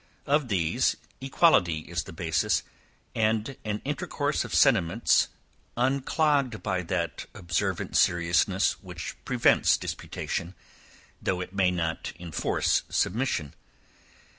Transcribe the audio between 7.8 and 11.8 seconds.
seriousness which prevents disputation, though it may